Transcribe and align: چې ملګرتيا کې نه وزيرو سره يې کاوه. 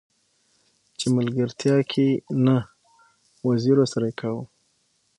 چې 0.97 1.05
ملګرتيا 1.17 1.77
کې 1.91 2.07
نه 2.45 2.57
وزيرو 3.47 3.83
سره 3.93 4.05
يې 4.09 4.15
کاوه. 4.19 4.43